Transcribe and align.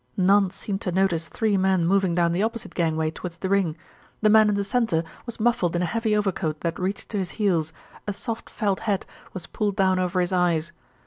None 0.17 0.49
seemed 0.49 0.81
to 0.81 0.91
notice 0.91 1.29
three 1.29 1.57
men 1.57 1.85
moving 1.85 2.15
down 2.15 2.31
the 2.31 2.41
opposite 2.41 2.73
gangway 2.73 3.11
towards 3.11 3.37
the 3.37 3.49
ring. 3.49 3.77
The 4.21 4.31
man 4.31 4.49
in 4.49 4.55
the 4.55 4.63
centre 4.63 5.03
was 5.27 5.39
muffled 5.39 5.75
in 5.75 5.83
a 5.83 5.85
heavy 5.85 6.17
overcoat 6.17 6.61
that 6.61 6.79
reached 6.79 7.09
to 7.09 7.19
his 7.19 7.29
heels, 7.37 7.71
a 8.07 8.13
soft 8.13 8.49
felt 8.49 8.79
hat 8.89 9.05
was 9.33 9.45
pulled 9.45 9.75
down 9.75 9.99
over 9.99 10.19
his 10.19 10.33
eyes. 10.33 10.71